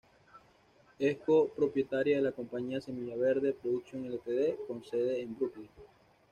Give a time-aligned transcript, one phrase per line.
[0.97, 5.69] Es co propietaria de la compañía Semilla Verde Productions Ltd con sede en Brooklyn.